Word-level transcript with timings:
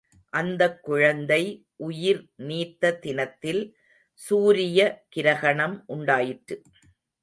அந்தக் 0.33 0.83
குழந்தை 0.83 1.65
உயிர் 1.75 2.29
நீத்த 2.37 2.99
தினத்தில், 2.99 3.77
சூரிய 4.13 4.79
கிரஹணம் 5.15 5.83
உண்டாயிற்று. 5.87 6.61